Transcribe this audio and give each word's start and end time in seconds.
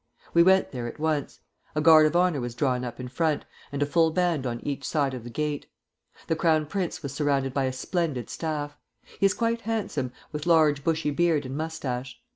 We 0.33 0.41
went 0.41 0.71
there 0.71 0.87
at 0.87 0.97
once. 0.99 1.41
A 1.75 1.79
guard 1.79 2.07
of 2.07 2.15
honor 2.15 2.41
was 2.41 2.55
drawn 2.55 2.83
up 2.83 2.99
in 2.99 3.07
front, 3.07 3.45
and 3.71 3.83
a 3.83 3.85
full 3.85 4.09
band 4.09 4.47
on 4.47 4.59
each 4.61 4.83
side 4.83 5.13
of 5.13 5.23
the 5.23 5.29
gate. 5.29 5.67
The 6.25 6.35
Crown 6.35 6.65
Prince 6.65 7.03
was 7.03 7.13
surrounded 7.13 7.53
by 7.53 7.65
a 7.65 7.71
splendid 7.71 8.27
staff. 8.27 8.75
He 9.19 9.27
is 9.27 9.35
quite 9.35 9.61
handsome, 9.61 10.11
with 10.31 10.47
large 10.47 10.83
bushy 10.83 11.11
beard 11.11 11.45
and 11.45 11.55
moustache. 11.55 12.19